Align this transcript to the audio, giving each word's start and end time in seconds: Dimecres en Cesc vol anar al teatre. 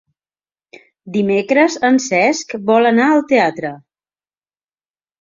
Dimecres 1.17 1.77
en 1.91 2.01
Cesc 2.07 2.57
vol 2.73 2.93
anar 2.95 3.09
al 3.13 3.25
teatre. 3.37 3.75